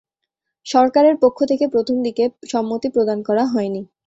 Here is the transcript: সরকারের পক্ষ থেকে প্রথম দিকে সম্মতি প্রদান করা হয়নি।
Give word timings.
সরকারের 0.65 1.15
পক্ষ 1.23 1.39
থেকে 1.45 1.65
প্রথম 1.67 1.97
দিকে 2.03 2.23
সম্মতি 2.51 2.87
প্রদান 2.89 3.19
করা 3.27 3.43
হয়নি। 3.45 3.81